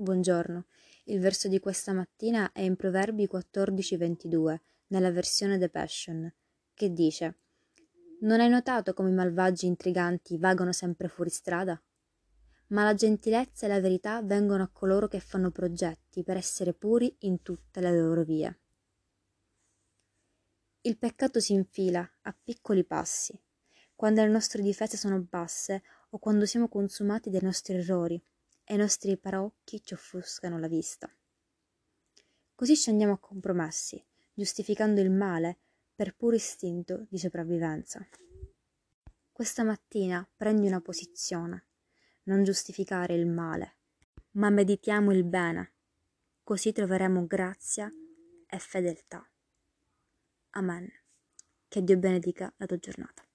[0.00, 0.66] Buongiorno.
[1.06, 6.32] Il verso di questa mattina è in Proverbi 14:22, nella versione The Passion,
[6.72, 7.38] che dice:
[8.20, 11.82] Non hai notato come i malvagi intriganti vagano sempre fuori strada?
[12.68, 17.12] Ma la gentilezza e la verità vengono a coloro che fanno progetti per essere puri
[17.22, 18.60] in tutte le loro vie.
[20.82, 23.36] Il peccato si infila a piccoli passi,
[23.96, 28.22] quando le nostre difese sono basse o quando siamo consumati dai nostri errori
[28.70, 31.10] e i nostri paraocchi ci offuscano la vista.
[32.54, 34.04] Così scendiamo a compromessi,
[34.34, 35.58] giustificando il male
[35.94, 38.06] per puro istinto di sopravvivenza.
[39.32, 41.64] Questa mattina prendi una posizione,
[42.24, 43.76] non giustificare il male,
[44.32, 45.72] ma meditiamo il bene,
[46.42, 47.90] così troveremo grazia
[48.46, 49.26] e fedeltà.
[50.50, 50.86] Amen.
[51.66, 53.27] Che Dio benedica la tua giornata.